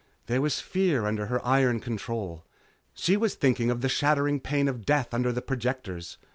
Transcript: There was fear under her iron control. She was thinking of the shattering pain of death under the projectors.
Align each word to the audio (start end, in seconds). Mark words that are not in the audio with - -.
There 0.25 0.41
was 0.41 0.59
fear 0.59 1.05
under 1.05 1.27
her 1.27 1.45
iron 1.45 1.79
control. 1.79 2.43
She 2.95 3.15
was 3.15 3.35
thinking 3.35 3.69
of 3.69 3.81
the 3.81 3.87
shattering 3.87 4.39
pain 4.39 4.67
of 4.67 4.83
death 4.83 5.13
under 5.13 5.31
the 5.31 5.43
projectors. 5.43 6.17